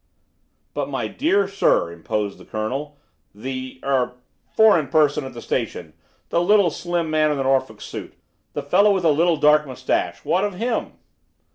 [0.73, 2.97] "But, my dear sir," interposed the colonel;
[3.35, 4.13] "the er
[4.57, 5.93] foreign person at the station,
[6.29, 8.15] the little slim man in the Norfolk suit,
[8.53, 10.25] the fellow with the little dark moustache?
[10.25, 10.93] What of him?"